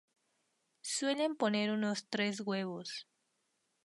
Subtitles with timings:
[0.95, 3.07] Suelen poner unos tres huevos.